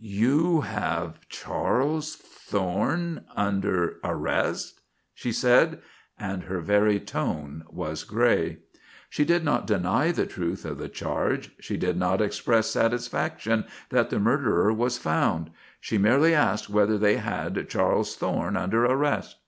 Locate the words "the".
10.12-10.24, 10.78-10.88, 14.10-14.20